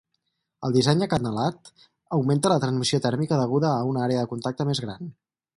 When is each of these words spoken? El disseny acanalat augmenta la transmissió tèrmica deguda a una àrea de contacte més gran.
El 0.67 0.71
disseny 0.77 1.05
acanalat 1.07 1.69
augmenta 2.19 2.53
la 2.53 2.59
transmissió 2.65 3.03
tèrmica 3.07 3.41
deguda 3.45 3.75
a 3.77 3.87
una 3.93 4.05
àrea 4.11 4.25
de 4.25 4.33
contacte 4.37 4.71
més 4.73 4.87
gran. 4.89 5.17